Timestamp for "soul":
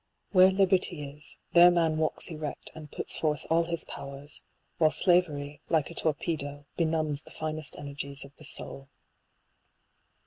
8.45-8.89